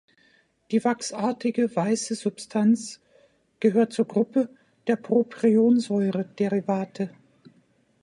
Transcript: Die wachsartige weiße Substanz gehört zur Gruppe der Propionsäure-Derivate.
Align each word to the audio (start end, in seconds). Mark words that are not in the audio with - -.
Die 0.71 0.83
wachsartige 0.83 1.75
weiße 1.75 2.15
Substanz 2.15 2.99
gehört 3.59 3.93
zur 3.93 4.05
Gruppe 4.07 4.49
der 4.87 4.95
Propionsäure-Derivate. 4.95 7.11